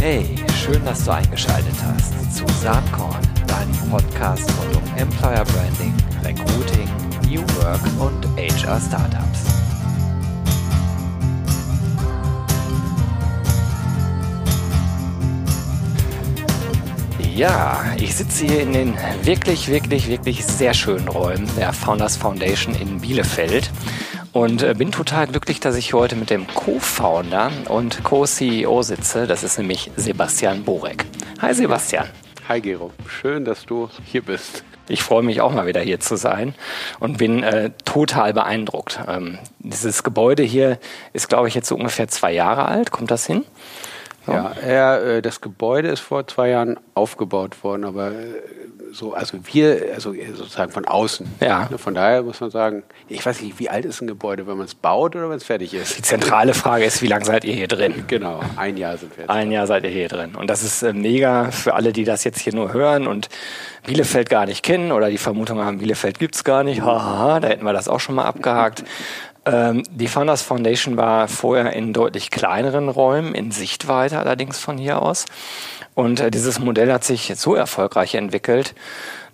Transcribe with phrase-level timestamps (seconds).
[0.00, 6.90] Hey, schön, dass du eingeschaltet hast zu Saatkorn, deinem Podcast rund um Employer Branding, Recruiting,
[7.26, 9.46] New Work und HR Startups.
[17.34, 22.74] Ja, ich sitze hier in den wirklich, wirklich, wirklich sehr schönen Räumen der Founders Foundation
[22.74, 23.70] in Bielefeld
[24.34, 29.26] und äh, bin total glücklich, dass ich heute mit dem Co-Founder und Co-CEO sitze.
[29.26, 31.06] Das ist nämlich Sebastian Borek.
[31.40, 32.08] Hi Sebastian.
[32.48, 34.64] Hi Gero, schön, dass du hier bist.
[34.88, 36.54] Ich freue mich auch mal wieder hier zu sein
[36.98, 39.00] und bin äh, total beeindruckt.
[39.08, 40.78] Ähm, dieses Gebäude hier
[41.14, 42.90] ist, glaube ich, jetzt so ungefähr zwei Jahre alt.
[42.90, 43.44] Kommt das hin?
[44.26, 48.42] Ja, er, äh, das Gebäude ist vor zwei Jahren aufgebaut worden, aber äh,
[48.94, 51.26] so, also wir, also sozusagen von außen.
[51.40, 51.68] Ja.
[51.68, 54.56] Ne, von daher muss man sagen, ich weiß nicht, wie alt ist ein Gebäude, wenn
[54.56, 55.98] man es baut oder wenn es fertig ist?
[55.98, 58.04] Die zentrale Frage ist, wie lange seid ihr hier drin?
[58.06, 59.30] Genau, ein Jahr sind wir jetzt.
[59.30, 60.36] Ein Jahr seid ihr hier drin.
[60.36, 63.28] Und das ist äh, mega für alle, die das jetzt hier nur hören und
[63.84, 66.80] Bielefeld gar nicht kennen oder die Vermutung haben, Bielefeld gibt's gar nicht.
[66.80, 68.84] Haha, da hätten wir das auch schon mal abgehakt.
[69.46, 75.02] Ähm, die Founders Foundation war vorher in deutlich kleineren Räumen, in Sichtweite allerdings von hier
[75.02, 75.26] aus.
[75.94, 78.74] Und äh, dieses Modell hat sich so erfolgreich entwickelt,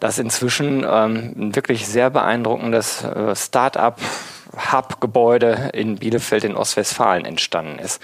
[0.01, 8.03] dass inzwischen ähm, ein wirklich sehr beeindruckendes äh, Start-up-Hub-Gebäude in Bielefeld in Ostwestfalen entstanden ist.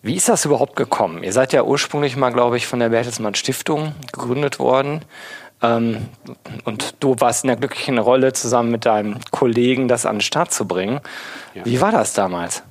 [0.00, 1.24] Wie ist das überhaupt gekommen?
[1.24, 5.04] Ihr seid ja ursprünglich mal, glaube ich, von der Bertelsmann Stiftung gegründet worden.
[5.62, 6.08] Ähm,
[6.64, 10.52] und du warst in der glücklichen Rolle, zusammen mit deinem Kollegen das an den Start
[10.52, 11.00] zu bringen.
[11.54, 11.64] Ja.
[11.64, 12.62] Wie war das damals?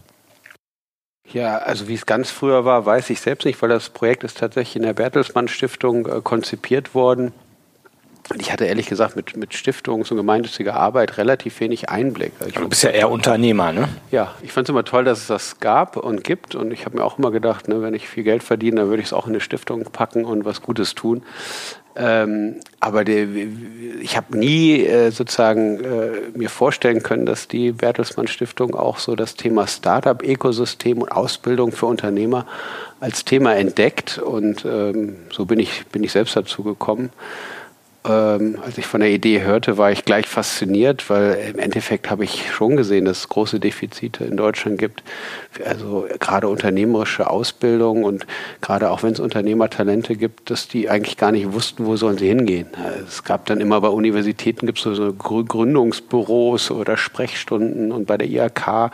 [1.33, 4.37] Ja, also wie es ganz früher war, weiß ich selbst nicht, weil das Projekt ist
[4.37, 7.33] tatsächlich in der Bertelsmann Stiftung äh, konzipiert worden.
[8.29, 12.33] Und ich hatte ehrlich gesagt mit, mit Stiftungs- und gemeinnütziger Arbeit relativ wenig Einblick.
[12.45, 13.87] Ich Du bist ja eher Unternehmer, ne?
[14.11, 16.53] Ja, ich fand es immer toll, dass es das gab und gibt.
[16.53, 19.01] Und ich habe mir auch immer gedacht, ne, wenn ich viel Geld verdiene, dann würde
[19.01, 21.23] ich es auch in eine Stiftung packen und was Gutes tun.
[21.95, 23.27] Ähm, aber der,
[24.01, 29.15] ich habe nie äh, sozusagen äh, mir vorstellen können, dass die Bertelsmann Stiftung auch so
[29.15, 32.45] das Thema Startup-Ökosystem und Ausbildung für Unternehmer
[32.99, 34.19] als Thema entdeckt.
[34.19, 37.09] Und ähm, so bin ich, bin ich selbst dazu gekommen
[38.05, 42.23] ähm, als ich von der Idee hörte, war ich gleich fasziniert, weil im Endeffekt habe
[42.23, 45.03] ich schon gesehen, dass es große Defizite in Deutschland gibt.
[45.65, 48.25] Also gerade unternehmerische Ausbildung und
[48.61, 52.27] gerade auch wenn es Unternehmertalente gibt, dass die eigentlich gar nicht wussten, wo sollen sie
[52.27, 52.67] hingehen.
[53.05, 58.27] Es gab dann immer bei Universitäten gibt es so Gründungsbüros oder Sprechstunden und bei der
[58.27, 58.91] IHK.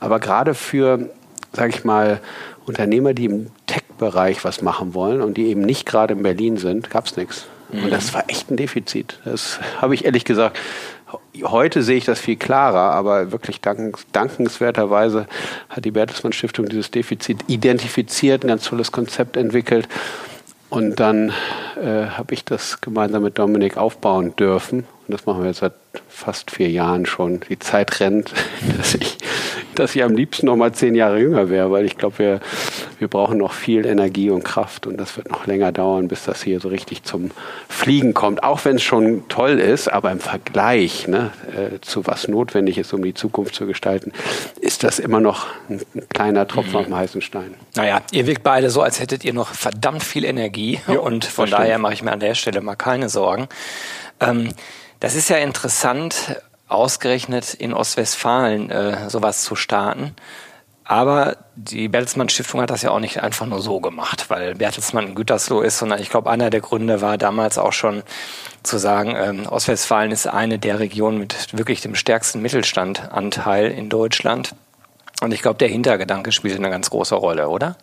[0.00, 1.10] Aber gerade für,
[1.52, 2.20] sage ich mal,
[2.66, 6.88] Unternehmer, die im Tech-Bereich was machen wollen und die eben nicht gerade in Berlin sind,
[6.88, 7.46] gab es nichts.
[7.82, 9.18] Und das war echt ein Defizit.
[9.24, 10.58] Das habe ich ehrlich gesagt.
[11.42, 15.26] Heute sehe ich das viel klarer, aber wirklich dank, dankenswerterweise
[15.68, 19.88] hat die Bertelsmann Stiftung dieses Defizit identifiziert, ein ganz tolles Konzept entwickelt.
[20.70, 21.32] Und dann
[21.80, 24.86] äh, habe ich das gemeinsam mit Dominik aufbauen dürfen.
[25.06, 25.74] Und das machen wir jetzt seit
[26.08, 27.40] fast vier Jahren schon.
[27.48, 28.32] Die Zeit rennt,
[28.78, 29.18] dass ich,
[29.74, 32.40] dass ich am liebsten noch mal zehn Jahre jünger wäre, weil ich glaube, wir,
[32.98, 36.42] wir brauchen noch viel Energie und Kraft und das wird noch länger dauern, bis das
[36.42, 37.32] hier so richtig zum
[37.68, 38.42] Fliegen kommt.
[38.42, 42.94] Auch wenn es schon toll ist, aber im Vergleich ne, äh, zu was notwendig ist,
[42.94, 44.12] um die Zukunft zu gestalten,
[44.60, 46.78] ist das immer noch ein, ein kleiner Tropfen mhm.
[46.78, 47.54] auf dem heißen Stein.
[47.74, 51.50] Naja, ihr wirkt beide so, als hättet ihr noch verdammt viel Energie Ja, und von
[51.50, 53.48] daher mache ich mir an der Stelle mal keine Sorgen.
[54.20, 54.52] Ähm,
[55.00, 60.14] das ist ja interessant, ausgerechnet in Ostwestfalen äh, sowas zu starten.
[60.86, 65.08] Aber die Bertelsmann Stiftung hat das ja auch nicht einfach nur so gemacht, weil Bertelsmann
[65.08, 68.02] in Gütersloh ist, sondern ich glaube, einer der Gründe war damals auch schon
[68.62, 74.54] zu sagen, ähm, Ostwestfalen ist eine der Regionen mit wirklich dem stärksten Mittelstandanteil in Deutschland.
[75.22, 77.76] Und ich glaube, der Hintergedanke spielt eine ganz große Rolle, oder?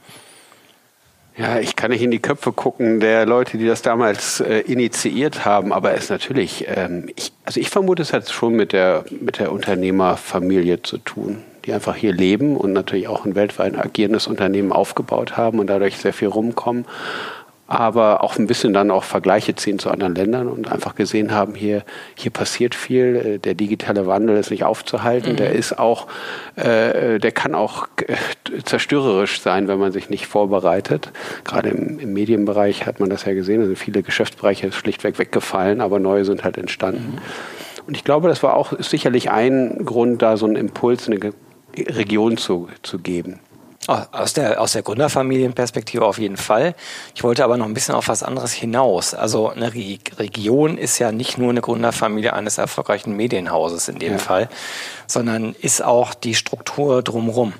[1.41, 5.43] Ja, ich kann nicht in die Köpfe gucken der Leute, die das damals äh, initiiert
[5.43, 9.39] haben, aber es natürlich, ähm, ich, also ich vermute, es hat schon mit der, mit
[9.39, 14.71] der Unternehmerfamilie zu tun, die einfach hier leben und natürlich auch ein weltweit agierendes Unternehmen
[14.71, 16.85] aufgebaut haben und dadurch sehr viel rumkommen,
[17.71, 21.55] aber auch ein bisschen dann auch Vergleiche ziehen zu anderen Ländern und einfach gesehen haben,
[21.55, 21.83] hier,
[22.15, 26.07] hier passiert viel, äh, der digitale Wandel ist nicht aufzuhalten, der ist auch,
[26.55, 28.15] äh, der kann auch äh,
[28.63, 31.11] zerstörerisch sein, wenn man sich nicht vorbereitet.
[31.45, 35.81] Gerade im, im Medienbereich hat man das ja gesehen, also viele Geschäftsbereiche sind schlichtweg weggefallen,
[35.81, 37.19] aber neue sind halt entstanden.
[37.87, 41.21] Und ich glaube, das war auch ist sicherlich ein Grund, da so einen Impuls in
[41.21, 41.33] eine
[41.77, 43.39] Region zu, zu geben.
[44.11, 46.75] Aus der, aus der Gründerfamilienperspektive auf jeden Fall.
[47.15, 49.13] Ich wollte aber noch ein bisschen auf was anderes hinaus.
[49.13, 54.13] Also eine Re Region ist ja nicht nur eine Gründerfamilie eines erfolgreichen Medienhauses in dem
[54.13, 54.17] ja.
[54.17, 54.49] Fall,
[55.07, 57.53] sondern ist auch die Struktur drumherum.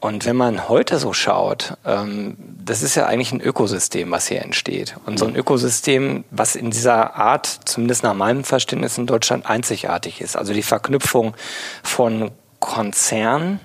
[0.00, 4.42] Und wenn man heute so schaut, ähm, das ist ja eigentlich ein Ökosystem, was hier
[4.42, 4.96] entsteht.
[5.04, 10.22] Und so ein Ökosystem, was in dieser Art, zumindest nach meinem Verständnis in Deutschland einzigartig
[10.22, 10.36] ist.
[10.36, 11.34] Also die Verknüpfung
[11.82, 12.30] von
[12.60, 13.60] Konzernen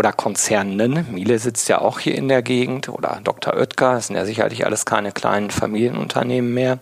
[0.00, 1.06] oder Konzernen.
[1.12, 3.52] Miele sitzt ja auch hier in der Gegend oder Dr.
[3.52, 6.78] Oetker, das sind ja sicherlich alles keine kleinen Familienunternehmen mehr.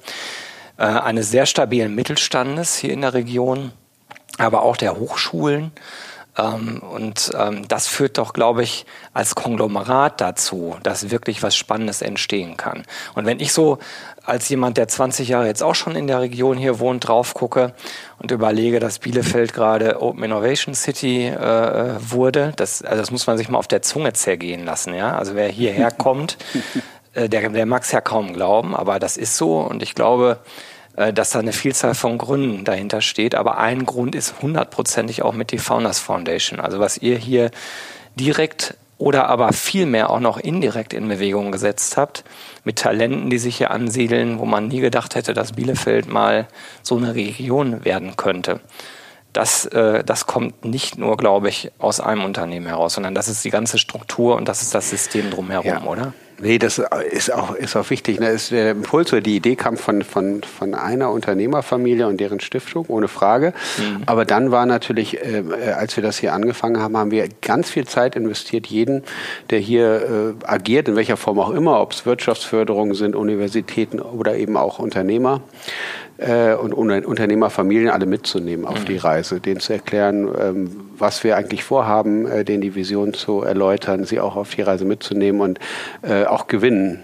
[0.76, 3.72] Äh, eines sehr stabilen Mittelstandes hier in der Region,
[4.38, 5.72] aber auch der Hochschulen
[6.42, 12.56] und ähm, das führt doch, glaube ich, als Konglomerat dazu, dass wirklich was Spannendes entstehen
[12.56, 12.84] kann.
[13.14, 13.78] Und wenn ich so
[14.24, 17.72] als jemand, der 20 Jahre jetzt auch schon in der Region hier wohnt, drauf gucke
[18.18, 23.38] und überlege, dass Bielefeld gerade Open Innovation City äh, wurde, das, also das muss man
[23.38, 24.94] sich mal auf der Zunge zergehen lassen.
[24.94, 25.16] Ja?
[25.16, 26.36] Also wer hierher kommt,
[27.14, 30.38] äh, der, der mag es ja kaum glauben, aber das ist so und ich glaube,
[31.12, 33.34] dass da eine Vielzahl von Gründen dahinter steht.
[33.34, 36.60] Aber ein Grund ist hundertprozentig auch mit die Founders Foundation.
[36.60, 37.50] Also was ihr hier
[38.16, 42.24] direkt oder aber vielmehr auch noch indirekt in Bewegung gesetzt habt,
[42.64, 46.48] mit Talenten, die sich hier ansiedeln, wo man nie gedacht hätte, dass Bielefeld mal
[46.82, 48.60] so eine Region werden könnte.
[49.32, 53.44] Das, äh, das kommt nicht nur, glaube ich, aus einem Unternehmen heraus, sondern das ist
[53.44, 55.82] die ganze Struktur und das ist das System drumherum, ja.
[55.84, 56.12] oder?
[56.40, 56.80] Nee, das
[57.10, 58.20] ist auch, ist auch wichtig.
[58.20, 58.28] Ne?
[58.28, 62.84] Ist der Impuls oder die Idee kam von, von, von einer Unternehmerfamilie und deren Stiftung,
[62.86, 63.52] ohne Frage.
[63.78, 64.02] Mhm.
[64.06, 65.42] Aber dann war natürlich, äh,
[65.76, 69.02] als wir das hier angefangen haben, haben wir ganz viel Zeit investiert, jeden,
[69.50, 74.36] der hier äh, agiert, in welcher Form auch immer, ob es Wirtschaftsförderungen sind, Universitäten oder
[74.36, 75.40] eben auch Unternehmer,
[76.18, 78.86] äh, und Unternehmerfamilien alle mitzunehmen auf mhm.
[78.86, 83.42] die Reise, denen zu erklären, ähm, was wir eigentlich vorhaben, äh, denen die Vision zu
[83.42, 85.58] erläutern, sie auch auf die Reise mitzunehmen und
[86.02, 87.00] äh, auch gewinnen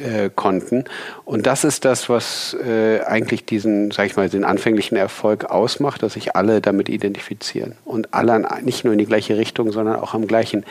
[0.00, 0.84] äh, konnten.
[1.24, 6.02] Und das ist das, was äh, eigentlich diesen, sag ich mal, den anfänglichen Erfolg ausmacht,
[6.02, 10.14] dass sich alle damit identifizieren und alle nicht nur in die gleiche Richtung, sondern auch
[10.14, 10.64] am gleichen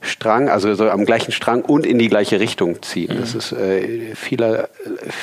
[0.00, 3.14] Strang, also so am gleichen Strang und in die gleiche Richtung ziehen.
[3.14, 3.20] Mhm.
[3.20, 4.68] Das ist äh, vieler äh,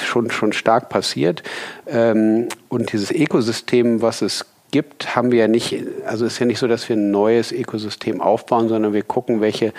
[0.06, 1.44] schon, schon stark passiert.
[1.88, 5.76] Ähm, und dieses Ökosystem, was es gibt, haben wir ja nicht,
[6.06, 9.40] also es ist ja nicht so, dass wir ein neues Ökosystem aufbauen, sondern wir gucken,
[9.40, 9.72] welche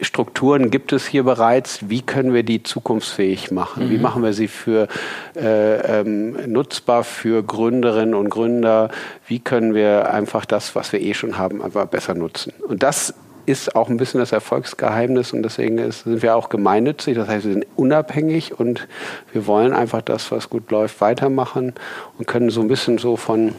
[0.00, 1.88] Strukturen gibt es hier bereits?
[1.88, 3.86] Wie können wir die zukunftsfähig machen?
[3.86, 3.90] Mhm.
[3.90, 4.88] Wie machen wir sie für
[5.34, 8.90] äh, ähm, nutzbar für Gründerinnen und Gründer?
[9.26, 12.52] Wie können wir einfach das, was wir eh schon haben, einfach besser nutzen?
[12.68, 13.14] Und das
[13.46, 17.14] ist auch ein bisschen das Erfolgsgeheimnis und deswegen ist, sind wir auch gemeinnützig.
[17.16, 18.86] Das heißt, wir sind unabhängig und
[19.32, 21.74] wir wollen einfach das, was gut läuft, weitermachen
[22.18, 23.54] und können so ein bisschen so von,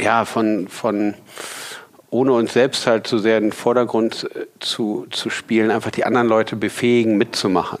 [0.00, 1.14] ja, von, von,
[2.10, 6.04] ohne uns selbst halt so sehr in den Vordergrund äh, zu, zu spielen, einfach die
[6.04, 7.78] anderen Leute befähigen, mitzumachen.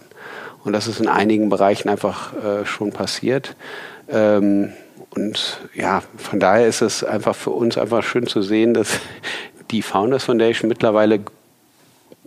[0.64, 3.56] Und das ist in einigen Bereichen einfach äh, schon passiert.
[4.08, 4.72] Ähm,
[5.10, 9.00] und ja, von daher ist es einfach für uns einfach schön zu sehen, dass
[9.70, 11.20] die Founders Foundation mittlerweile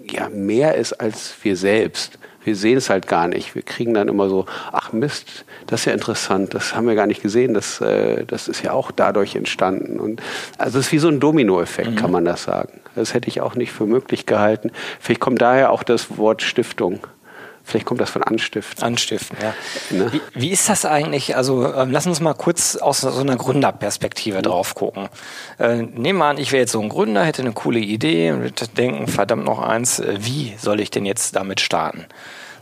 [0.10, 2.18] ja mehr ist als wir selbst.
[2.44, 3.54] Wir sehen es halt gar nicht.
[3.54, 7.06] Wir kriegen dann immer so, ach Mist, das ist ja interessant, das haben wir gar
[7.06, 10.00] nicht gesehen, das, äh, das ist ja auch dadurch entstanden.
[10.00, 10.22] Und
[10.58, 11.96] also es ist wie so ein Dominoeffekt, mhm.
[11.96, 12.80] kann man das sagen.
[12.96, 14.72] Das hätte ich auch nicht für möglich gehalten.
[15.00, 17.02] Vielleicht kommt daher auch das Wort Stiftung.
[17.64, 18.84] Vielleicht kommt das von Anstiften.
[18.84, 19.54] Anstiften, ja.
[19.96, 20.12] Ne?
[20.12, 21.36] Wie, wie, ist das eigentlich?
[21.36, 24.44] Also ähm, lass uns mal kurz aus so einer Gründerperspektive mhm.
[24.44, 25.10] drauf gucken.
[25.60, 28.42] Äh, nehmen wir an, ich wäre jetzt so ein Gründer, hätte eine coole Idee und
[28.42, 32.06] würde denken, verdammt noch eins, äh, wie soll ich denn jetzt damit starten?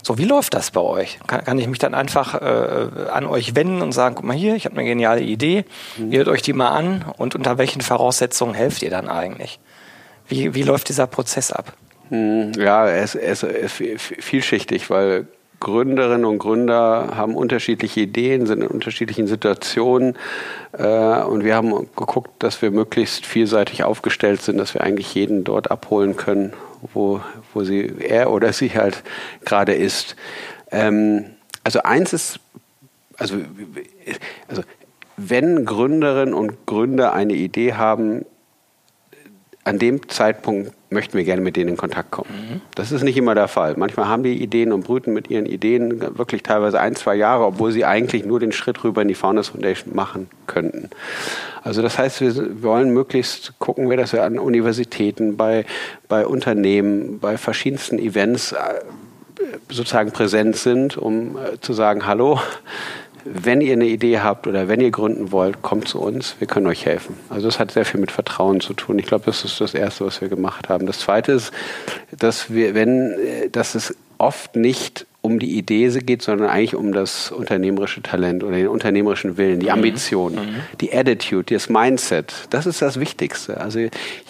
[0.02, 1.18] So, wie läuft das bei euch?
[1.26, 4.54] Kann, kann ich mich dann einfach äh, an euch wenden und sagen, guck mal hier,
[4.54, 5.64] ich habe eine geniale Idee,
[5.98, 6.12] mhm.
[6.12, 9.58] hört euch die mal an und unter welchen Voraussetzungen helft ihr dann eigentlich?
[10.28, 11.72] Wie, wie läuft dieser Prozess ab?
[12.10, 15.26] Hm, ja, es, ist vielschichtig, weil
[15.60, 20.16] Gründerinnen und Gründer haben unterschiedliche Ideen, sind in unterschiedlichen Situationen.
[20.72, 25.44] Äh, und wir haben geguckt, dass wir möglichst vielseitig aufgestellt sind, dass wir eigentlich jeden
[25.44, 26.54] dort abholen können,
[26.94, 27.20] wo,
[27.52, 29.02] wo sie, er oder sie halt
[29.44, 30.16] gerade ist.
[30.72, 31.26] Ähm,
[31.62, 32.40] also eins ist,
[33.18, 33.36] also,
[34.48, 34.62] also
[35.18, 38.24] wenn Gründerinnen und Gründer eine Idee haben,
[39.64, 42.30] an dem Zeitpunkt möchten wir gerne mit denen in Kontakt kommen.
[42.30, 42.60] Mhm.
[42.74, 43.74] Das ist nicht immer der Fall.
[43.76, 47.70] Manchmal haben die Ideen und brüten mit ihren Ideen wirklich teilweise ein, zwei Jahre, obwohl
[47.70, 50.90] sie eigentlich nur den Schritt rüber in die Founders Foundation machen könnten.
[51.62, 55.66] Also das heißt, wir wollen möglichst gucken, wir, dass wir an Universitäten, bei,
[56.08, 58.56] bei Unternehmen, bei verschiedensten Events äh,
[59.68, 62.40] sozusagen präsent sind, um äh, zu sagen, hallo,
[63.24, 66.66] wenn ihr eine Idee habt oder wenn ihr gründen wollt, kommt zu uns, wir können
[66.66, 67.16] euch helfen.
[67.28, 68.98] Also das hat sehr viel mit Vertrauen zu tun.
[68.98, 70.86] Ich glaube, das ist das Erste, was wir gemacht haben.
[70.86, 71.52] Das Zweite ist,
[72.16, 76.92] dass wir, wenn, äh, dass es oft nicht um die Idee geht, sondern eigentlich um
[76.92, 79.72] das unternehmerische Talent oder den unternehmerischen Willen, die mhm.
[79.72, 80.60] Ambition, mhm.
[80.80, 82.32] die Attitude, das Mindset.
[82.50, 83.60] Das ist das Wichtigste.
[83.60, 83.80] Also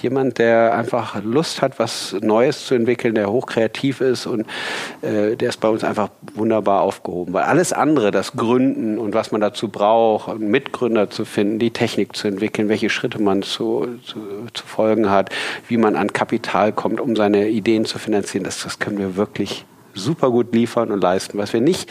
[0.02, 4.46] jemand, der einfach Lust hat, was Neues zu entwickeln, der hochkreativ ist und
[5.02, 7.34] äh, der ist bei uns einfach wunderbar aufgehoben.
[7.34, 12.16] Weil alles andere, das Gründen und was man dazu braucht, Mitgründer zu finden, die Technik
[12.16, 14.18] zu entwickeln, welche Schritte man zu, zu,
[14.52, 15.30] zu folgen hat,
[15.68, 19.64] wie man an Kapital kommt, um seine Ideen zu finanzieren, das, das können wir wirklich
[19.94, 21.38] super gut liefern und leisten.
[21.38, 21.90] Was wir nicht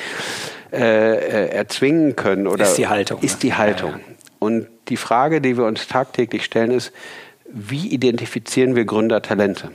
[0.71, 3.21] äh, äh, erzwingen können oder ist die Haltung.
[3.21, 3.91] Ist die Haltung.
[3.91, 4.03] Ja, ja.
[4.39, 6.91] Und die Frage, die wir uns tagtäglich stellen, ist,
[7.51, 9.71] wie identifizieren wir Gründertalente?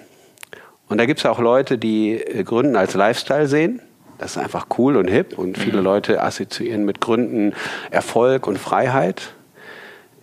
[0.88, 3.80] Und da gibt es auch Leute, die äh, Gründen als Lifestyle sehen.
[4.18, 5.84] Das ist einfach cool und hip und viele mhm.
[5.84, 7.52] Leute assoziieren mit Gründen
[7.90, 9.34] Erfolg und Freiheit,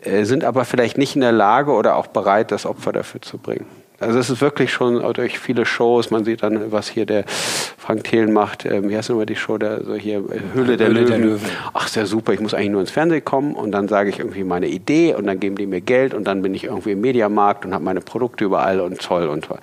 [0.03, 3.37] äh, sind aber vielleicht nicht in der Lage oder auch bereit, das Opfer dafür zu
[3.37, 3.65] bringen.
[4.01, 8.03] Also es ist wirklich schon durch viele Shows, man sieht dann, was hier der Frank
[8.05, 11.07] Thelen macht, ähm, wie heißt nochmal die Show, der, so hier Höhle, der, Höhle Löwen.
[11.07, 11.49] der Löwen.
[11.73, 14.43] Ach, sehr super, ich muss eigentlich nur ins Fernsehen kommen und dann sage ich irgendwie
[14.43, 17.63] meine Idee und dann geben die mir Geld und dann bin ich irgendwie im Mediamarkt
[17.63, 19.59] und habe meine Produkte überall und toll und toll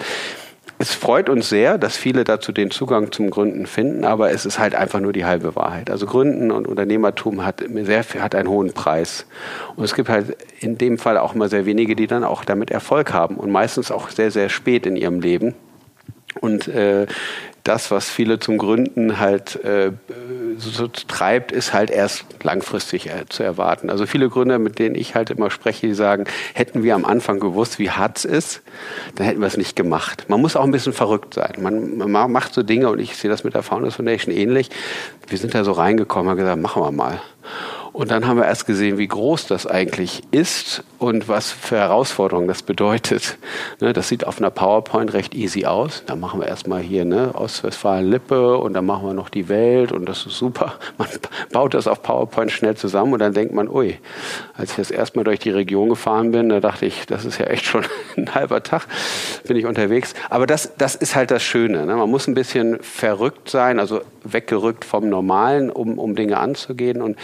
[0.80, 4.60] es freut uns sehr, dass viele dazu den Zugang zum Gründen finden, aber es ist
[4.60, 5.90] halt einfach nur die halbe Wahrheit.
[5.90, 9.26] Also Gründen und Unternehmertum hat, sehr, hat einen hohen Preis.
[9.74, 12.70] Und es gibt halt in dem Fall auch mal sehr wenige, die dann auch damit
[12.70, 15.54] Erfolg haben und meistens auch sehr, sehr spät in ihrem Leben.
[16.40, 17.06] Und äh,
[17.64, 19.90] das, was viele zum Gründen halt äh,
[20.58, 23.90] so treibt, ist halt erst langfristig äh, zu erwarten.
[23.90, 26.24] Also viele Gründer, mit denen ich halt immer spreche, die sagen,
[26.54, 28.62] hätten wir am Anfang gewusst, wie hart es ist,
[29.14, 30.26] dann hätten wir es nicht gemacht.
[30.28, 31.54] Man muss auch ein bisschen verrückt sein.
[31.60, 34.70] Man, man macht so Dinge und ich sehe das mit der Founders Foundation ähnlich.
[35.26, 37.20] Wir sind da so reingekommen und gesagt, machen wir mal.
[37.98, 42.46] Und dann haben wir erst gesehen, wie groß das eigentlich ist und was für Herausforderungen
[42.46, 43.38] das bedeutet.
[43.80, 46.04] Ne, das sieht auf einer PowerPoint recht easy aus.
[46.06, 50.08] Da machen wir erstmal hier ne, Ostwestfalen-Lippe und dann machen wir noch die Welt und
[50.08, 50.74] das ist super.
[50.96, 51.08] Man
[51.50, 53.98] baut das auf PowerPoint schnell zusammen und dann denkt man, ui,
[54.54, 57.46] als ich das erstmal durch die Region gefahren bin, da dachte ich, das ist ja
[57.46, 57.84] echt schon
[58.16, 58.86] ein halber Tag,
[59.48, 60.14] bin ich unterwegs.
[60.30, 61.84] Aber das, das ist halt das Schöne.
[61.84, 61.96] Ne?
[61.96, 67.16] Man muss ein bisschen verrückt sein, also weggerückt vom Normalen, um, um Dinge anzugehen und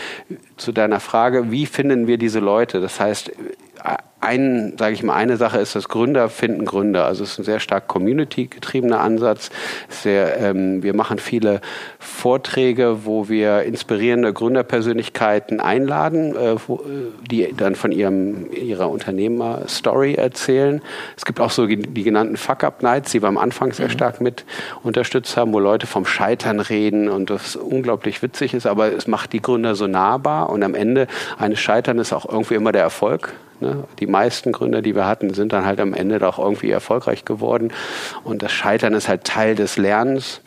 [0.57, 2.81] zu deiner Frage, wie finden wir diese Leute?
[2.81, 3.33] Das heißt,
[4.25, 7.05] ein, sage ich mal, eine Sache ist, dass Gründer finden Gründer.
[7.05, 9.51] Also es ist ein sehr stark community-getriebener Ansatz.
[9.89, 11.61] Sehr, ähm, wir machen viele
[11.99, 20.15] Vorträge, wo wir inspirierende Gründerpersönlichkeiten einladen, äh, wo, äh, die dann von ihrem, ihrer Unternehmer-Story
[20.15, 20.81] erzählen.
[21.17, 23.93] Es gibt auch so die genannten Fuck-Up-Nights, die wir am Anfang sehr mhm.
[23.93, 24.45] stark mit
[24.83, 29.33] unterstützt haben, wo Leute vom Scheitern reden und das unglaublich witzig ist, aber es macht
[29.35, 33.35] die Gründer so nahbar und am Ende eines Scheitern ist auch irgendwie immer der Erfolg.
[33.61, 33.85] Ne?
[33.99, 37.73] Die meisten Gründer, die wir hatten, sind dann halt am Ende doch irgendwie erfolgreich geworden.
[38.23, 40.41] Und das Scheitern ist halt Teil des Lernens.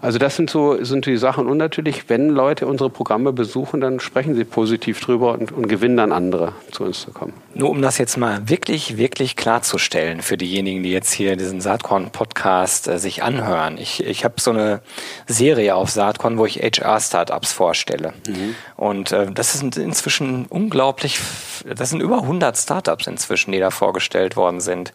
[0.00, 1.46] Also das sind so sind die Sachen.
[1.46, 5.96] Und natürlich, wenn Leute unsere Programme besuchen, dann sprechen sie positiv drüber und, und gewinnen
[5.96, 7.32] dann andere, zu uns zu kommen.
[7.54, 12.88] Nur um das jetzt mal wirklich, wirklich klarzustellen für diejenigen, die jetzt hier diesen Saatkorn-Podcast
[12.88, 13.78] äh, sich anhören.
[13.78, 14.80] Ich, ich habe so eine
[15.26, 18.12] Serie auf Saatkorn, wo ich HR-Startups vorstelle.
[18.26, 18.54] Mhm.
[18.76, 21.18] Und äh, das sind inzwischen unglaublich,
[21.64, 24.92] das sind über 100 Startups inzwischen, die da vorgestellt worden sind.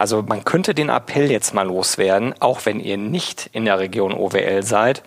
[0.00, 4.14] Also man könnte den Appell jetzt mal loswerden, auch wenn ihr nicht in der Region
[4.14, 5.02] OWL seid.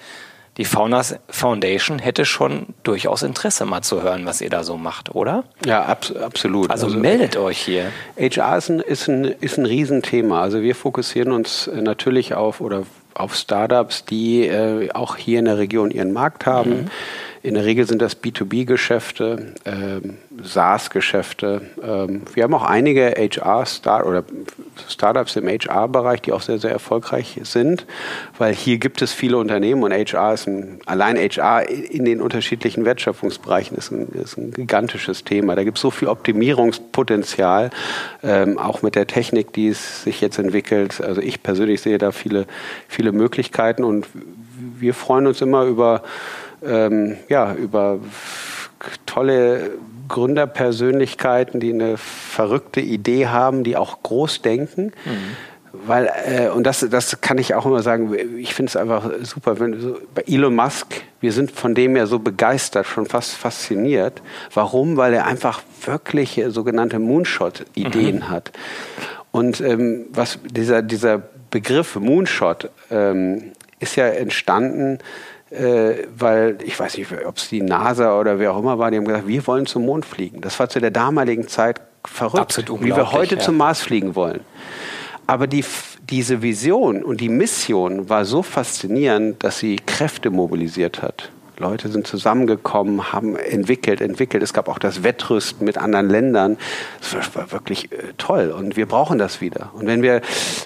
[0.57, 5.15] Die Faunas Foundation hätte schon durchaus Interesse mal zu hören, was ihr da so macht,
[5.15, 5.45] oder?
[5.65, 6.69] Ja, ab, absolut.
[6.69, 7.91] Also, also, meldet euch hier.
[8.19, 10.43] HR ist ein, ist, ein, ist ein Riesenthema.
[10.43, 12.83] Also wir fokussieren uns natürlich auf oder
[13.15, 16.83] auf Startups, die äh, auch hier in der Region ihren Markt haben.
[16.83, 16.89] Mhm
[17.43, 21.61] in der Regel sind das B2B-Geschäfte, ähm, SaaS-Geschäfte.
[21.83, 24.23] Ähm, wir haben auch einige HR-Start oder
[24.87, 27.85] Startups im HR-Bereich, die auch sehr, sehr erfolgreich sind,
[28.37, 32.85] weil hier gibt es viele Unternehmen und HR ist ein, allein HR in den unterschiedlichen
[32.85, 35.57] Wertschöpfungsbereichen ist ein, ist ein gigantisches Thema.
[35.57, 37.71] Da gibt es so viel Optimierungspotenzial,
[38.23, 41.01] ähm, auch mit der Technik, die es sich jetzt entwickelt.
[41.01, 42.47] Also ich persönlich sehe da viele,
[42.87, 44.07] viele Möglichkeiten und
[44.79, 46.03] wir freuen uns immer über
[46.65, 47.99] ähm, ja, über
[49.05, 49.71] tolle
[50.09, 54.91] Gründerpersönlichkeiten, die eine verrückte Idee haben, die auch groß denken.
[55.05, 55.37] Mhm.
[55.85, 59.59] Weil, äh, und das, das kann ich auch immer sagen, ich finde es einfach super.
[59.59, 64.21] Wenn, so, bei Elon Musk, wir sind von dem ja so begeistert, schon fast fasziniert.
[64.53, 64.97] Warum?
[64.97, 68.29] Weil er einfach wirklich sogenannte Moonshot-Ideen mhm.
[68.29, 68.51] hat.
[69.31, 74.99] Und ähm, was dieser, dieser Begriff Moonshot ähm, ist ja entstanden
[75.53, 78.97] äh, weil ich weiß nicht, ob es die NASA oder wer auch immer war, die
[78.97, 80.41] haben gesagt, wir wollen zum Mond fliegen.
[80.41, 83.41] Das war zu der damaligen Zeit verrückt, wie wir heute ja.
[83.41, 84.41] zum Mars fliegen wollen.
[85.27, 85.63] Aber die,
[86.09, 91.31] diese Vision und die Mission war so faszinierend, dass sie Kräfte mobilisiert hat.
[91.57, 94.41] Leute sind zusammengekommen, haben entwickelt, entwickelt.
[94.41, 96.57] Es gab auch das Wettrüsten mit anderen Ländern.
[96.99, 99.69] Das war wirklich äh, toll und wir brauchen das wieder.
[99.73, 100.21] Und wenn wir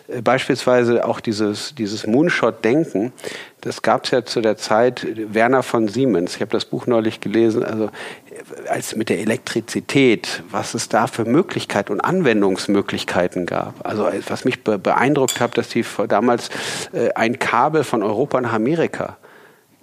[0.07, 3.11] äh, beispielsweise auch dieses, dieses Moonshot-Denken,
[3.61, 6.35] das gab es ja zu der Zeit Werner von Siemens.
[6.35, 7.63] Ich habe das Buch neulich gelesen.
[7.63, 13.73] Also äh, als mit der Elektrizität, was es da für Möglichkeiten und Anwendungsmöglichkeiten gab.
[13.85, 16.49] Also was mich beeindruckt hat, dass die damals
[17.15, 19.17] ein Kabel von Europa nach Amerika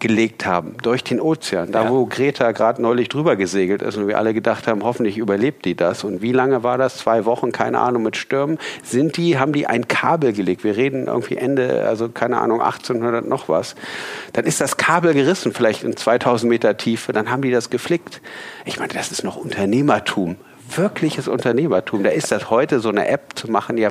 [0.00, 1.72] gelegt haben durch den Ozean.
[1.72, 1.90] Da, ja.
[1.90, 5.74] wo Greta gerade neulich drüber gesegelt ist und wir alle gedacht haben, hoffentlich überlebt die
[5.74, 6.04] das.
[6.04, 6.98] Und wie lange war das?
[6.98, 8.58] Zwei Wochen, keine Ahnung, mit Stürmen.
[8.82, 10.64] Sind die, haben die ein Kabel gelegt?
[10.64, 13.76] Wir reden irgendwie Ende, also keine Ahnung, 1800 noch was.
[14.32, 17.12] Dann ist das Kabel gerissen, vielleicht in 2000 Meter Tiefe.
[17.12, 18.20] Dann haben die das geflickt.
[18.64, 20.36] Ich meine, das ist noch Unternehmertum.
[20.74, 22.02] Wirkliches Unternehmertum.
[22.02, 23.90] Da ist das heute so eine App zu machen, ja,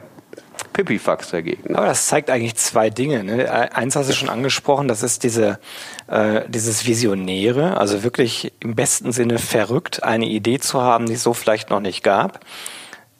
[0.71, 1.75] Pipifax dagegen.
[1.75, 3.23] Aber das zeigt eigentlich zwei Dinge.
[3.23, 3.51] Ne?
[3.73, 5.59] Eins hast du schon angesprochen, das ist diese,
[6.07, 11.23] äh, dieses Visionäre, also wirklich im besten Sinne verrückt, eine Idee zu haben, die es
[11.23, 12.39] so vielleicht noch nicht gab,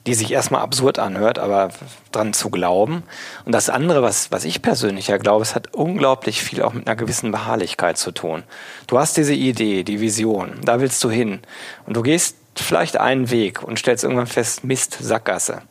[0.06, 1.70] die sich erstmal absurd anhört, aber
[2.12, 3.04] dran zu glauben.
[3.46, 6.88] Und das andere, was, was ich persönlich ja glaube, es hat unglaublich viel auch mit
[6.88, 8.44] einer gewissen Beharrlichkeit zu tun.
[8.88, 11.40] Du hast diese Idee, die Vision, da willst du hin.
[11.86, 15.62] Und du gehst vielleicht einen Weg und stellst irgendwann fest, Mist, Sackgasse.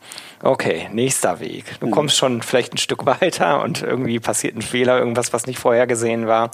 [0.43, 1.79] Okay, nächster Weg.
[1.79, 1.91] Du mhm.
[1.91, 6.27] kommst schon vielleicht ein Stück weiter und irgendwie passiert ein Fehler, irgendwas, was nicht vorhergesehen
[6.27, 6.51] war.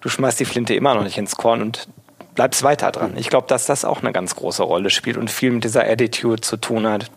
[0.00, 1.88] Du schmeißt die Flinte immer noch nicht ins Korn und
[2.36, 3.12] bleibst weiter dran.
[3.12, 3.18] Mhm.
[3.18, 6.42] Ich glaube, dass das auch eine ganz große Rolle spielt und viel mit dieser Attitude
[6.42, 7.10] zu tun hat,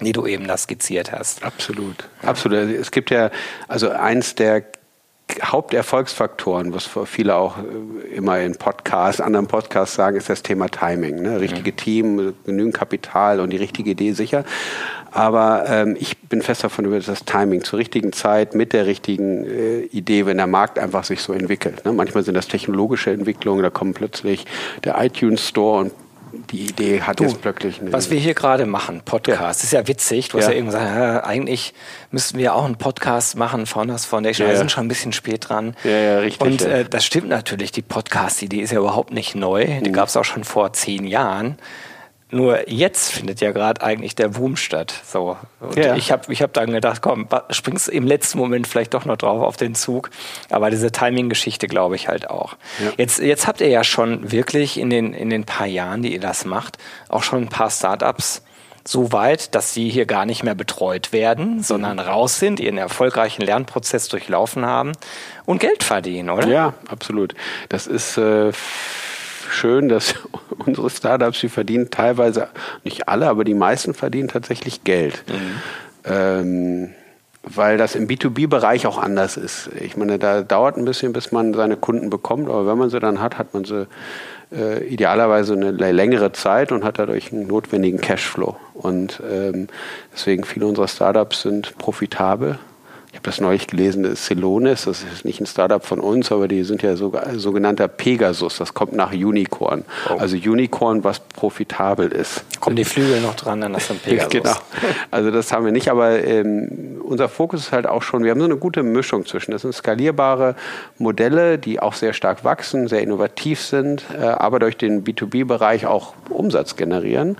[0.00, 1.42] die du eben da skizziert hast.
[1.42, 2.08] Absolut.
[2.22, 2.70] Absolut.
[2.70, 3.30] Es gibt ja,
[3.66, 4.62] also eins der
[5.42, 11.22] Haupterfolgsfaktoren, was viele auch äh, immer in Podcasts, anderen Podcasts sagen, ist das Thema Timing.
[11.22, 11.40] Ne?
[11.40, 11.76] Richtige mhm.
[11.76, 14.44] Team, genügend Kapital und die richtige Idee sicher.
[15.10, 19.44] Aber ähm, ich bin fest davon überzeugt, das Timing zur richtigen Zeit mit der richtigen
[19.44, 21.84] äh, Idee, wenn der Markt einfach sich so entwickelt.
[21.84, 21.92] Ne?
[21.92, 24.44] Manchmal sind das technologische Entwicklungen, da kommt plötzlich
[24.84, 25.92] der iTunes Store und
[26.50, 27.80] die Idee hat du, jetzt plötzlich.
[27.80, 29.64] Eine was wir hier gerade machen, Podcast, ja.
[29.64, 30.28] ist ja witzig.
[30.28, 31.74] Du hast ja, ja eben gesagt, ja, eigentlich
[32.10, 34.46] müssten wir auch einen Podcast machen, Founders Foundation.
[34.46, 34.52] Ja.
[34.52, 35.74] Wir sind schon ein bisschen spät dran.
[35.84, 36.40] Ja, ja, richtig.
[36.40, 37.72] Und äh, das stimmt natürlich.
[37.72, 39.64] Die Podcast-Idee ist ja überhaupt nicht neu.
[39.80, 39.92] Die mhm.
[39.92, 41.58] gab es auch schon vor zehn Jahren.
[42.30, 44.92] Nur jetzt findet ja gerade eigentlich der Boom statt.
[45.06, 45.36] So.
[45.60, 45.94] Und ja.
[45.94, 49.42] ich habe ich hab dann gedacht, komm, springst im letzten Moment vielleicht doch noch drauf
[49.42, 50.10] auf den Zug.
[50.50, 52.56] Aber diese Timing-Geschichte glaube ich halt auch.
[52.82, 52.92] Ja.
[52.96, 56.20] Jetzt, jetzt habt ihr ja schon wirklich in den, in den paar Jahren, die ihr
[56.20, 58.42] das macht, auch schon ein paar Startups
[58.88, 63.42] so weit, dass sie hier gar nicht mehr betreut werden, sondern raus sind, ihren erfolgreichen
[63.42, 64.92] Lernprozess durchlaufen haben
[65.44, 66.46] und Geld verdienen, oder?
[66.46, 67.34] Ja, absolut.
[67.68, 68.52] Das ist äh,
[69.52, 70.14] schön, dass
[70.66, 72.48] unsere Startups, die verdienen teilweise,
[72.84, 75.24] nicht alle, aber die meisten verdienen tatsächlich Geld.
[75.28, 76.12] Mhm.
[76.12, 76.90] Ähm,
[77.42, 79.70] weil das im B2B-Bereich auch anders ist.
[79.80, 82.98] Ich meine, da dauert ein bisschen, bis man seine Kunden bekommt, aber wenn man sie
[82.98, 83.86] dann hat, hat man sie
[84.52, 88.56] äh, idealerweise eine längere Zeit und hat dadurch einen notwendigen Cashflow.
[88.74, 89.68] Und ähm,
[90.12, 92.58] deswegen viele unserer Startups sind profitabel
[93.16, 96.30] ich habe das neulich gelesen, das ist Celonis, das ist nicht ein Startup von uns,
[96.30, 99.86] aber die sind ja sogar sogenannter Pegasus, das kommt nach Unicorn.
[100.10, 100.18] Oh.
[100.18, 102.44] Also Unicorn, was profitabel ist.
[102.60, 104.28] Kommen die Flügel noch dran, dann ist ein Pegasus.
[104.28, 104.54] genau.
[105.10, 108.40] Also das haben wir nicht, aber ähm, unser Fokus ist halt auch schon, wir haben
[108.40, 110.54] so eine gute Mischung zwischen, das sind skalierbare
[110.98, 116.12] Modelle, die auch sehr stark wachsen, sehr innovativ sind, äh, aber durch den B2B-Bereich auch
[116.28, 117.38] Umsatz generieren.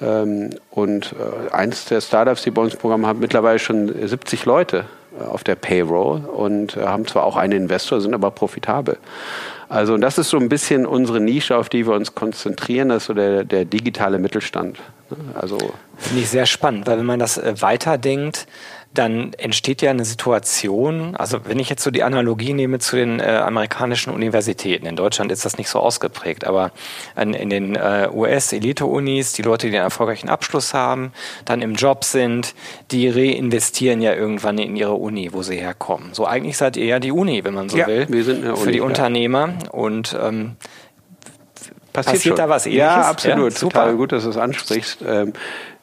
[0.00, 4.44] Ähm, und äh, eins der Startups, die bei uns im Programm haben, mittlerweile schon 70
[4.44, 4.86] Leute
[5.18, 8.98] äh, auf der Payroll und äh, haben zwar auch einen Investor, sind aber profitabel.
[9.68, 13.04] Also und das ist so ein bisschen unsere Nische, auf die wir uns konzentrieren, das
[13.04, 14.78] ist so der, der digitale Mittelstand.
[15.34, 15.58] Also
[15.96, 18.46] Finde ich sehr spannend, weil wenn man das äh, weiterdenkt,
[18.94, 23.18] dann entsteht ja eine Situation, also wenn ich jetzt so die Analogie nehme zu den
[23.18, 26.70] äh, amerikanischen Universitäten, in Deutschland ist das nicht so ausgeprägt, aber
[27.16, 31.12] an, in den äh, US-Elite-Unis, die Leute, die den erfolgreichen Abschluss haben,
[31.44, 32.54] dann im Job sind,
[32.92, 36.14] die reinvestieren ja irgendwann in ihre Uni, wo sie herkommen.
[36.14, 38.56] So eigentlich seid ihr ja die Uni, wenn man so ja, will, wir sind eine
[38.56, 40.56] für Uni, die Unternehmer und ähm,
[41.92, 42.80] Passiert, passiert da was ähnliches?
[42.80, 43.52] Ja, absolut.
[43.52, 44.98] Ja, Total gut, dass du es ansprichst.
[45.06, 45.32] Ähm,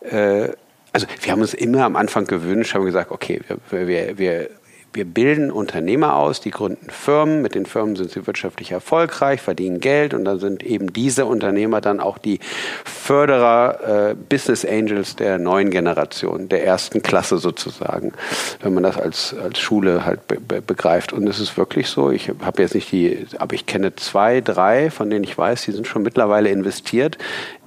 [0.02, 0.50] äh,
[0.94, 4.50] also wir haben uns immer am Anfang gewünscht, haben gesagt, okay, wir, wir, wir
[4.94, 7.42] wir bilden Unternehmer aus, die gründen Firmen.
[7.42, 11.80] Mit den Firmen sind sie wirtschaftlich erfolgreich, verdienen Geld und dann sind eben diese Unternehmer
[11.80, 12.40] dann auch die
[12.84, 18.14] Förderer, äh, Business Angels der neuen Generation, der ersten Klasse sozusagen,
[18.62, 21.14] wenn man das als, als Schule halt be be begreift.
[21.14, 24.90] Und es ist wirklich so, ich habe jetzt nicht die, aber ich kenne zwei, drei,
[24.90, 27.18] von denen ich weiß, die sind schon mittlerweile investiert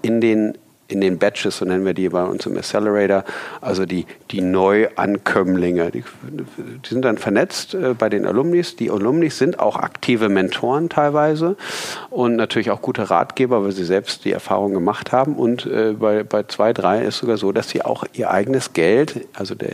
[0.02, 0.58] in den
[0.88, 3.24] in den Batches, so nennen wir die bei uns im Accelerator,
[3.60, 5.90] also die, die Neuankömmlinge.
[5.90, 8.74] Die, die sind dann vernetzt äh, bei den Alumnis.
[8.74, 11.56] Die Alumnis sind auch aktive Mentoren teilweise
[12.10, 15.36] und natürlich auch gute Ratgeber, weil sie selbst die Erfahrung gemacht haben.
[15.36, 19.26] Und äh, bei, bei zwei, drei ist sogar so, dass sie auch ihr eigenes Geld
[19.34, 19.70] also der,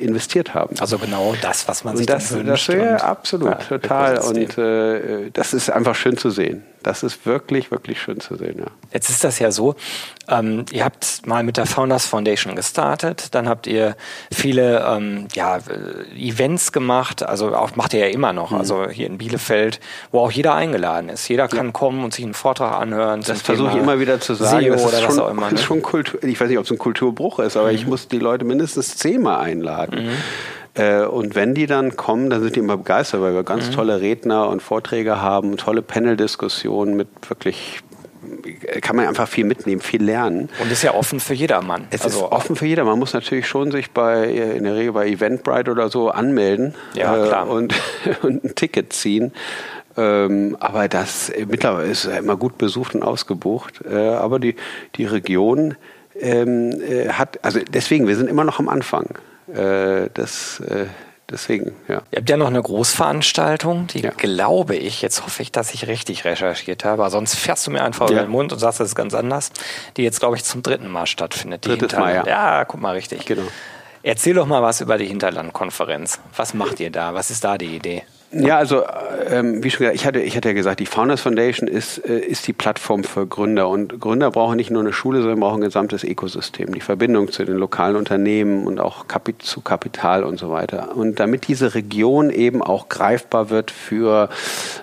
[0.00, 0.76] investiert haben.
[0.78, 2.68] Also genau das, was man sich das, wünscht.
[2.68, 4.18] Das, ja, absolut, ja, total.
[4.18, 6.62] Und äh, das ist einfach schön zu sehen.
[6.86, 8.60] Das ist wirklich, wirklich schön zu sehen.
[8.60, 8.66] Ja.
[8.92, 9.74] Jetzt ist das ja so,
[10.28, 13.95] ähm, ihr habt mal mit der Founders Foundation gestartet, dann habt ihr
[14.32, 18.58] viele ähm, ja, äh, Events gemacht, also auch macht ihr ja immer noch, mhm.
[18.58, 19.80] also hier in Bielefeld,
[20.12, 21.28] wo auch jeder eingeladen ist.
[21.28, 21.72] Jeder kann ja.
[21.72, 23.22] kommen und sich einen Vortrag anhören.
[23.26, 24.64] Das versuche ich immer wieder zu sagen.
[24.64, 25.58] SEO das ist schon, auch immer, ne?
[25.58, 27.74] schon Kultur, ich weiß nicht, ob es ein Kulturbruch ist, aber mhm.
[27.74, 30.06] ich muss die Leute mindestens zehnmal einladen.
[30.06, 30.10] Mhm.
[30.76, 33.72] Äh, und wenn die dann kommen, dann sind die immer begeistert, weil wir ganz mhm.
[33.72, 37.80] tolle Redner und Vorträge haben, tolle Panel-Diskussionen mit wirklich
[38.80, 40.48] kann man einfach viel mitnehmen, viel lernen.
[40.60, 41.86] Und ist ja offen für jedermann.
[41.90, 42.92] Es also ist offen für jedermann.
[42.92, 47.16] Man muss natürlich schon sich bei, in der Regel bei Eventbrite oder so anmelden ja,
[47.16, 47.48] äh, klar.
[47.48, 47.74] Und,
[48.22, 49.32] und ein Ticket ziehen.
[49.96, 53.82] Ähm, aber das mittlerweile ist immer gut besucht und ausgebucht.
[53.88, 54.56] Äh, aber die,
[54.96, 55.76] die Region
[56.20, 59.18] ähm, äh, hat, also deswegen, wir sind immer noch am Anfang.
[59.52, 60.86] Äh, das, äh,
[61.30, 62.02] deswegen, ja.
[62.10, 64.10] Ihr habt ja noch eine Großveranstaltung, die ja.
[64.10, 68.08] glaube ich, jetzt hoffe ich, dass ich richtig recherchiert habe, sonst fährst du mir einfach
[68.10, 68.16] ja.
[68.16, 69.50] über den Mund und sagst, das ist ganz anders,
[69.96, 71.66] die jetzt, glaube ich, zum dritten Mal stattfindet.
[71.66, 72.26] Drittes Mal, ja.
[72.26, 73.24] Ja, guck mal, richtig.
[73.26, 73.42] Genau.
[74.02, 76.20] Erzähl doch mal was über die Hinterlandkonferenz.
[76.36, 77.14] Was macht ihr da?
[77.14, 78.04] Was ist da die Idee?
[78.32, 78.82] Ja, also
[79.30, 82.18] ähm, wie schon gesagt, ich hatte, ich hatte ja gesagt, die Founders Foundation ist, äh,
[82.18, 83.68] ist die Plattform für Gründer.
[83.68, 87.44] Und Gründer brauchen nicht nur eine Schule, sondern brauchen ein gesamtes Ökosystem, die Verbindung zu
[87.44, 90.96] den lokalen Unternehmen und auch Kapit zu Kapital und so weiter.
[90.96, 94.28] Und damit diese Region eben auch greifbar wird für,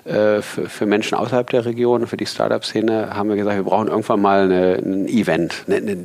[0.04, 3.88] äh, für, für, Menschen außerhalb der Region, für die Startup-Szene, haben wir gesagt, wir brauchen
[3.88, 5.96] irgendwann mal eine, ein Event, eine, eine,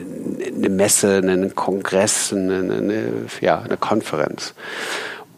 [0.57, 3.03] eine Messe, einen Kongress, eine, eine,
[3.39, 4.53] ja, eine Konferenz.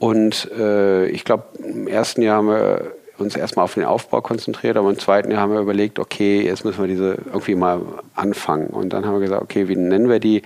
[0.01, 4.75] Und äh, ich glaube, im ersten Jahr haben wir uns erstmal auf den Aufbau konzentriert,
[4.75, 7.81] aber im zweiten Jahr haben wir überlegt, okay, jetzt müssen wir diese irgendwie mal
[8.15, 8.69] anfangen.
[8.69, 10.41] Und dann haben wir gesagt, okay, wie nennen wir die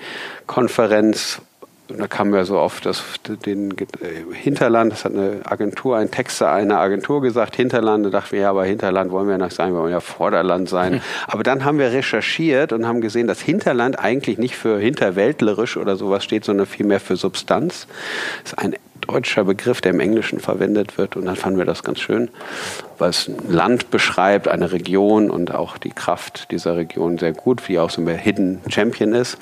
[0.46, 1.40] Konferenz?
[1.88, 3.02] Und da kamen wir so auf das,
[3.46, 8.08] den äh, Hinterland, das hat eine Agentur, ein Texter einer Agentur gesagt, Hinterland.
[8.08, 10.96] Da dachten wir, ja, aber Hinterland wollen wir nicht sein, wir wollen ja Vorderland sein.
[10.96, 11.02] Hm.
[11.28, 15.96] Aber dann haben wir recherchiert und haben gesehen, dass Hinterland eigentlich nicht für hinterwäldlerisch oder
[15.96, 17.88] sowas steht, sondern vielmehr für Substanz.
[18.44, 18.76] Das ist ein
[19.08, 21.16] deutscher Begriff, der im Englischen verwendet wird.
[21.16, 22.30] Und dann fanden wir das ganz schön,
[22.98, 27.68] weil es ein Land beschreibt, eine Region und auch die Kraft dieser Region sehr gut,
[27.70, 29.38] wie auch so ein Hidden Champion ist.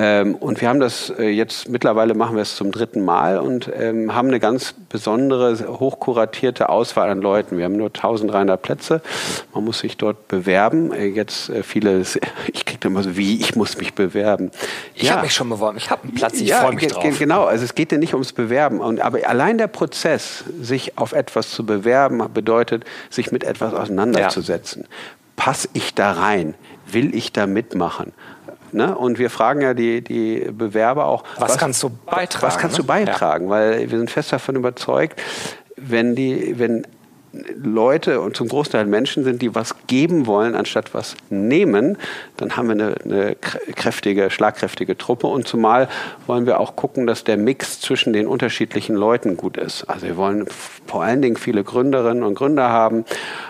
[0.00, 3.68] Ähm, und wir haben das äh, jetzt, mittlerweile machen wir es zum dritten Mal und
[3.76, 7.58] ähm, haben eine ganz besondere, hochkuratierte Auswahl an Leuten.
[7.58, 9.00] Wir haben nur 1300 Plätze.
[9.52, 10.92] Man muss sich dort bewerben.
[10.92, 12.02] Äh, jetzt äh, viele,
[12.52, 14.52] ich kriege immer so, wie, ich muss mich bewerben.
[14.94, 15.14] Ich ja.
[15.14, 17.18] habe mich schon beworben, ich habe einen Platz, ich ja, freue mich drauf.
[17.18, 18.78] Genau, also es geht ja nicht ums Bewerben.
[18.78, 24.82] Und, aber allein der Prozess, sich auf etwas zu bewerben, bedeutet, sich mit etwas auseinanderzusetzen.
[24.82, 24.88] Ja.
[25.34, 26.54] Passe ich da rein?
[26.86, 28.12] Will ich da mitmachen?
[28.72, 28.96] Ne?
[28.96, 32.46] Und wir fragen ja die, die Bewerber auch, was, was kannst du beitragen?
[32.46, 32.88] Was kannst du ne?
[32.88, 33.46] beitragen?
[33.46, 33.50] Ja.
[33.50, 35.20] Weil wir sind fest davon überzeugt,
[35.76, 36.86] wenn, die, wenn
[37.32, 41.98] Leute und zum Großteil Menschen sind, die was geben wollen, anstatt was nehmen,
[42.38, 45.26] dann haben wir eine, eine, kräftige, schlagkräftige Truppe.
[45.26, 45.88] Und zumal
[46.26, 49.84] wollen wir auch gucken, dass der Mix zwischen den unterschiedlichen Leuten gut ist.
[49.84, 50.46] Also wir wollen
[50.86, 53.04] vor allen Dingen viele Gründerinnen und Gründer haben,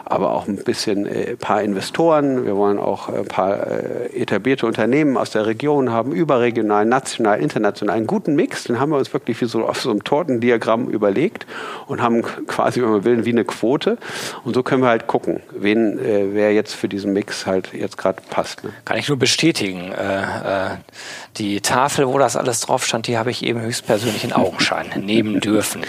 [0.05, 2.45] aber auch ein bisschen äh, ein paar Investoren.
[2.45, 7.97] Wir wollen auch ein paar äh, etablierte Unternehmen aus der Region haben, überregional, national, international.
[7.97, 11.47] Einen guten Mix, den haben wir uns wirklich wie so auf so einem Tortendiagramm überlegt
[11.87, 13.99] und haben quasi, wenn man will, wie eine Quote Quote.
[14.45, 17.99] Und so können wir halt gucken, wen, äh, wer jetzt für diesen Mix halt jetzt
[17.99, 18.65] gerade passt.
[18.65, 18.71] Ne?
[18.87, 19.93] Kann ich nur bestätigen.
[19.93, 20.77] Äh, äh,
[21.37, 25.41] die Tafel, wo das alles drauf stand, die habe ich eben höchstpersönlich in Augenschein nehmen
[25.41, 25.83] dürfen.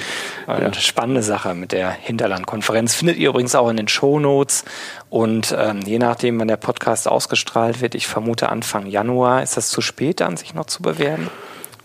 [0.45, 0.73] Und ja.
[0.73, 2.95] spannende Sache mit der Hinterlandkonferenz.
[2.95, 4.65] Findet ihr übrigens auch in den Shownotes.
[5.09, 9.69] Und ähm, je nachdem, wann der Podcast ausgestrahlt wird, ich vermute Anfang Januar, ist das
[9.69, 11.29] zu spät, dann sich noch zu bewerben?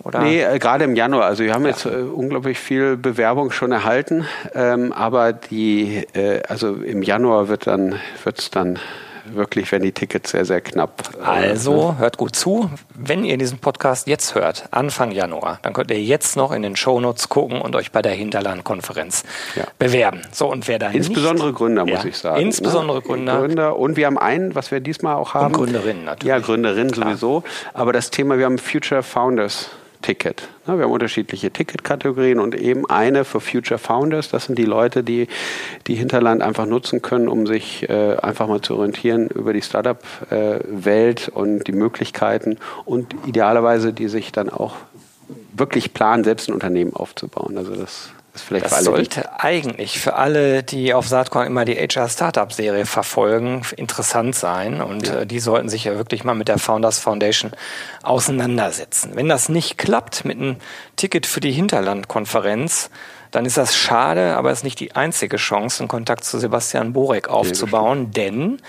[0.05, 0.21] Oder?
[0.21, 1.25] Nee, äh, gerade im Januar.
[1.25, 1.71] Also wir haben ja.
[1.71, 7.67] jetzt äh, unglaublich viel Bewerbung schon erhalten, ähm, aber die, äh, also im Januar wird
[7.67, 8.79] dann, wird's dann
[9.27, 11.11] wirklich werden die Tickets sehr, sehr knapp.
[11.23, 12.71] Also hört gut zu.
[12.95, 16.77] Wenn ihr diesen Podcast jetzt hört, Anfang Januar, dann könnt ihr jetzt noch in den
[16.77, 19.25] Shownotes gucken und euch bei der Hinterland-Konferenz
[19.57, 19.65] ja.
[19.79, 20.23] bewerben.
[20.33, 22.41] So, und wer da Insbesondere nicht, Gründer, muss ja, ich sagen.
[22.41, 23.03] Insbesondere ne?
[23.03, 23.39] Gründer.
[23.39, 23.77] Gründer.
[23.79, 25.47] Und wir haben einen, was wir diesmal auch haben.
[25.47, 26.29] Und Gründerinnen natürlich.
[26.29, 27.45] Ja, Gründerinnen sowieso.
[27.73, 29.71] Aber das Thema, wir haben Future Founders.
[30.05, 30.49] Ticket.
[30.67, 34.29] Wir haben unterschiedliche Ticketkategorien und eben eine für Future Founders.
[34.29, 35.29] Das sind die Leute, die
[35.87, 41.31] die Hinterland einfach nutzen können, um sich äh, einfach mal zu orientieren über die Startup-Welt
[41.31, 44.77] und die Möglichkeiten und idealerweise, die sich dann auch
[45.55, 47.57] wirklich planen, selbst ein Unternehmen aufzubauen.
[47.57, 52.09] Also das das, vielleicht das sollte eigentlich für alle, die auf Saatkorn immer die HR
[52.09, 54.81] Startup Serie verfolgen, interessant sein.
[54.81, 55.21] Und ja.
[55.21, 57.53] äh, die sollten sich ja wirklich mal mit der Founders Foundation
[58.03, 59.13] auseinandersetzen.
[59.15, 60.57] Wenn das nicht klappt mit einem
[60.97, 62.91] Ticket für die Hinterlandkonferenz,
[63.35, 66.93] dann ist das schade, aber es ist nicht die einzige Chance, einen Kontakt zu Sebastian
[66.93, 68.61] Borek aufzubauen, denn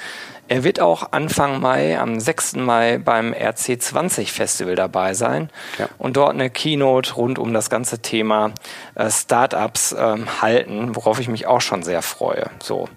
[0.48, 2.56] er wird auch Anfang Mai, am 6.
[2.56, 5.88] Mai beim RC20 Festival dabei sein ja.
[6.00, 8.54] und dort eine Keynote rund um das ganze Thema
[8.96, 12.50] äh, Startups ähm, halten, worauf ich mich auch schon sehr freue.
[12.60, 12.90] So.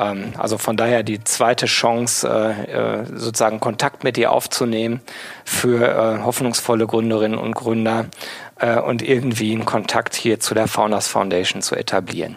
[0.00, 5.00] Ähm, also von daher die zweite Chance, äh, äh, sozusagen Kontakt mit dir aufzunehmen
[5.44, 8.06] für äh, hoffnungsvolle Gründerinnen und Gründer
[8.58, 12.36] äh, und irgendwie einen Kontakt hier zu der Founders Foundation zu etablieren.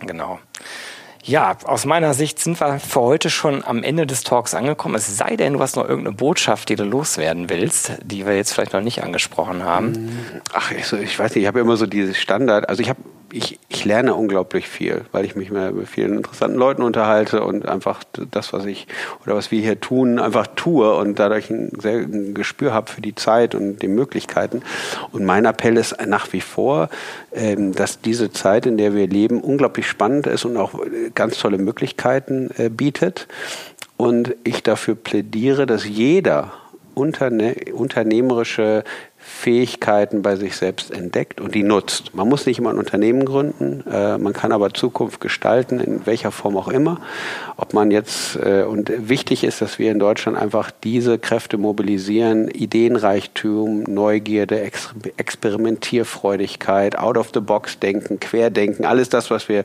[0.00, 0.38] Genau.
[1.22, 4.94] Ja, aus meiner Sicht sind wir für heute schon am Ende des Talks angekommen.
[4.94, 8.52] Es sei denn, du hast noch irgendeine Botschaft, die du loswerden willst, die wir jetzt
[8.52, 10.40] vielleicht noch nicht angesprochen haben.
[10.52, 12.68] Ach, ich, ich weiß nicht, ich habe immer so dieses Standard.
[12.68, 13.00] Also ich habe
[13.36, 18.02] ich, ich lerne unglaublich viel, weil ich mich mit vielen interessanten Leuten unterhalte und einfach
[18.30, 18.86] das, was ich
[19.24, 23.02] oder was wir hier tun, einfach tue und dadurch ein, sehr, ein Gespür habe für
[23.02, 24.62] die Zeit und die Möglichkeiten.
[25.12, 26.88] Und mein Appell ist nach wie vor,
[27.32, 30.72] ähm, dass diese Zeit, in der wir leben, unglaublich spannend ist und auch
[31.14, 33.28] ganz tolle Möglichkeiten äh, bietet.
[33.98, 36.52] Und ich dafür plädiere, dass jeder
[36.94, 38.82] Unterne unternehmerische
[39.36, 42.14] Fähigkeiten bei sich selbst entdeckt und die nutzt.
[42.14, 46.32] Man muss nicht immer ein Unternehmen gründen, äh, man kann aber Zukunft gestalten, in welcher
[46.32, 47.00] Form auch immer.
[47.58, 52.48] Ob man jetzt, äh, und wichtig ist, dass wir in Deutschland einfach diese Kräfte mobilisieren,
[52.48, 59.64] Ideenreichtum, Neugierde, Ex Experimentierfreudigkeit, out-of-the-box-Denken, Querdenken, alles das, was wir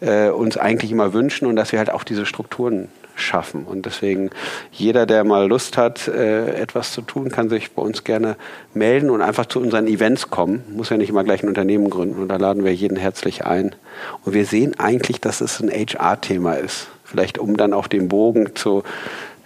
[0.00, 2.88] äh, uns eigentlich immer wünschen und dass wir halt auch diese Strukturen
[3.20, 3.64] schaffen.
[3.64, 4.30] Und deswegen,
[4.72, 8.36] jeder, der mal Lust hat, äh, etwas zu tun, kann sich bei uns gerne
[8.74, 10.62] melden und einfach zu unseren Events kommen.
[10.74, 13.74] Muss ja nicht immer gleich ein Unternehmen gründen und da laden wir jeden herzlich ein.
[14.24, 16.88] Und wir sehen eigentlich, dass es ein HR-Thema ist.
[17.04, 18.82] Vielleicht um dann auch den Bogen zu,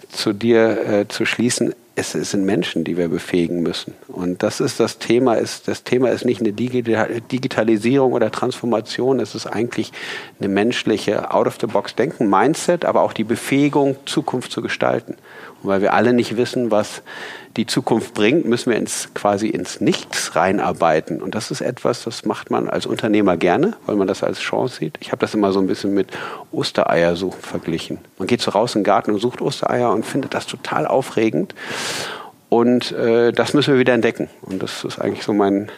[0.09, 3.93] zu dir äh, zu schließen es, es, sind Menschen, die wir befähigen müssen.
[4.07, 5.35] Und das ist das Thema.
[5.35, 9.19] Ist, das Thema ist nicht eine Digitalisierung oder Transformation.
[9.19, 9.91] Es ist eigentlich
[10.39, 15.17] eine menschliche Out-of-the-Box-Denken, Mindset, aber auch die Befähigung, Zukunft zu gestalten.
[15.63, 17.01] Und weil wir alle nicht wissen, was
[17.55, 21.21] die Zukunft bringt, müssen wir ins, quasi ins Nichts reinarbeiten.
[21.21, 24.77] Und das ist etwas, das macht man als Unternehmer gerne, weil man das als Chance
[24.77, 24.97] sieht.
[24.99, 26.07] Ich habe das immer so ein bisschen mit
[26.51, 27.99] Ostereiersuchen verglichen.
[28.17, 31.55] Man geht so raus in den Garten und sucht Ostereier und findet das total aufregend.
[32.49, 34.29] Und äh, das müssen wir wieder entdecken.
[34.41, 35.69] Und das ist eigentlich so mein,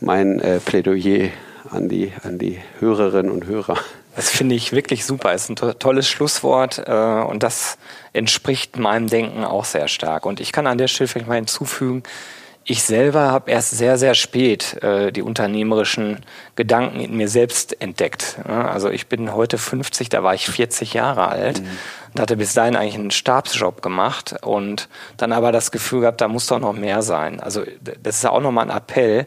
[0.00, 1.30] mein äh, Plädoyer
[1.68, 3.76] an die, an die Hörerinnen und Hörer.
[4.16, 5.32] Das finde ich wirklich super.
[5.32, 7.78] Es ist ein tolles Schlusswort äh, und das
[8.12, 10.26] entspricht meinem Denken auch sehr stark.
[10.26, 12.02] Und ich kann an der Stelle vielleicht mal hinzufügen,
[12.64, 16.18] ich selber habe erst sehr, sehr spät äh, die unternehmerischen
[16.56, 18.36] Gedanken in mir selbst entdeckt.
[18.46, 21.68] Ja, also ich bin heute 50, da war ich 40 Jahre alt mhm.
[22.12, 26.28] und hatte bis dahin eigentlich einen Stabsjob gemacht und dann aber das Gefühl gehabt, da
[26.28, 27.40] muss doch noch mehr sein.
[27.40, 29.26] Also das ist auch nochmal ein Appell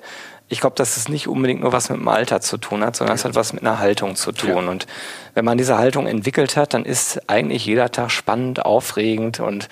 [0.54, 3.16] ich glaube, dass es nicht unbedingt nur was mit dem Alter zu tun hat, sondern
[3.16, 4.66] es hat was mit einer Haltung zu tun.
[4.66, 4.70] Ja.
[4.70, 4.86] Und
[5.34, 9.68] wenn man diese Haltung entwickelt hat, dann ist eigentlich jeder Tag spannend, aufregend und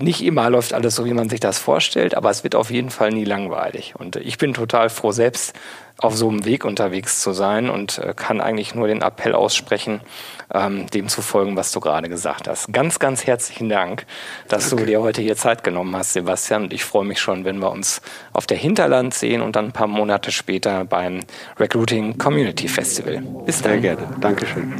[0.00, 2.90] nicht immer läuft alles so, wie man sich das vorstellt, aber es wird auf jeden
[2.90, 3.94] Fall nie langweilig.
[3.96, 5.54] Und ich bin total froh, selbst
[5.98, 10.00] auf so einem Weg unterwegs zu sein und äh, kann eigentlich nur den Appell aussprechen,
[10.52, 12.70] ähm, dem zu folgen, was du gerade gesagt hast.
[12.72, 14.04] Ganz, ganz herzlichen Dank,
[14.48, 14.84] dass Danke.
[14.84, 16.64] du dir heute hier Zeit genommen hast, Sebastian.
[16.64, 18.02] Und ich freue mich schon, wenn wir uns
[18.34, 21.20] auf der Hinterland sehen und dann ein paar Monate später beim
[21.58, 23.22] Recruiting Community Festival.
[23.46, 23.80] Bis dann.
[23.80, 24.16] Sehr gerne.
[24.20, 24.74] Dankeschön.